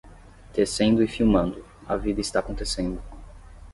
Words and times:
Tecendo 0.51 1.03
e 1.03 1.07
filmando, 1.07 1.63
a 1.87 1.95
vida 1.95 2.19
está 2.21 2.39
acontecendo. 2.39 2.99